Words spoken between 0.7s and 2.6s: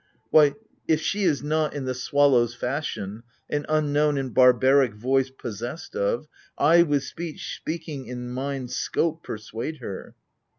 if she is not, in the swallow's